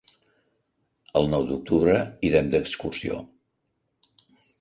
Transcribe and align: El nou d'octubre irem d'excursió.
El 1.19 1.27
nou 1.33 1.45
d'octubre 1.51 1.97
irem 2.29 2.49
d'excursió. 2.55 3.19